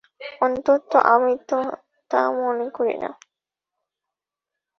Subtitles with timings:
[0.41, 1.33] অন্তত আমি
[2.11, 3.09] তা মনে করি না।